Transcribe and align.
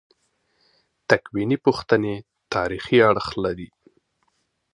تکویني 1.09 1.57
پوښتنې 1.65 2.15
تاریخي 2.53 2.97
اړخ 3.09 3.27
لري. 3.43 3.69